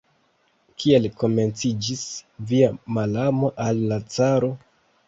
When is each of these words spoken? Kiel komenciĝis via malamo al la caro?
Kiel 0.83 1.05
komenciĝis 1.23 2.01
via 2.55 2.73
malamo 2.99 3.57
al 3.69 3.87
la 3.95 4.05
caro? 4.19 4.53